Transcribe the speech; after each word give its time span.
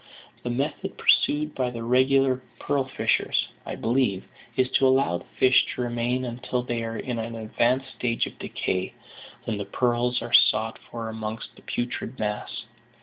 The 0.41 0.49
method 0.49 0.97
pursued 0.97 1.53
by 1.53 1.69
the 1.69 1.83
regular 1.83 2.41
pearl 2.59 2.85
fishers, 2.85 3.49
I 3.67 3.75
believe, 3.75 4.23
is 4.57 4.67
to 4.71 4.87
allow 4.87 5.19
the 5.19 5.25
fish 5.37 5.63
to 5.75 5.81
remain 5.81 6.25
until 6.25 6.63
they 6.63 6.83
are 6.83 6.97
in 6.97 7.19
an 7.19 7.35
advanced 7.35 7.91
stage 7.93 8.25
of 8.25 8.39
decay, 8.39 8.95
when 9.45 9.59
the 9.59 9.65
pearls 9.65 10.23
are 10.23 10.33
sought 10.33 10.79
for 10.89 11.07
amongst 11.07 11.55
the 11.55 11.61
putrid 11.61 12.17
mass. 12.17 12.63